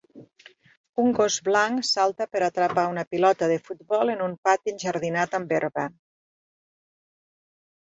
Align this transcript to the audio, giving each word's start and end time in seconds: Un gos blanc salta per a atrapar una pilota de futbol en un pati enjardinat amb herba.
Un 1.01 1.11
gos 1.19 1.35
blanc 1.49 1.85
salta 1.89 2.27
per 2.31 2.41
a 2.43 2.47
atrapar 2.53 2.87
una 2.95 3.05
pilota 3.13 3.51
de 3.53 3.59
futbol 3.69 4.13
en 4.15 4.25
un 4.31 4.35
pati 4.49 4.75
enjardinat 4.75 5.39
amb 5.41 5.57
herba. 5.61 5.87